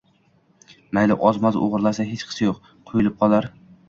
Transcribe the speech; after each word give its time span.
Mayli, 0.97 1.17
oz-moz 1.29 1.59
oʻgʻirlasa 1.65 2.05
hechqisi 2.13 2.47
yoʻq, 2.47 2.73
quyilib 2.91 3.15
qolar! 3.21 3.49